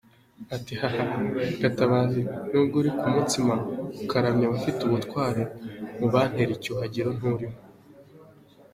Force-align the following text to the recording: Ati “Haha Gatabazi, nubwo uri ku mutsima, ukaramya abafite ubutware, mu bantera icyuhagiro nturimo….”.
Ati 0.55 0.73
“Haha 0.81 1.03
Gatabazi, 1.61 2.21
nubwo 2.49 2.75
uri 2.81 2.89
ku 2.97 3.05
mutsima, 3.13 3.55
ukaramya 4.03 4.45
abafite 4.47 4.79
ubutware, 4.83 5.41
mu 5.99 6.07
bantera 6.13 6.51
icyuhagiro 6.57 7.09
nturimo….”. 7.17 7.59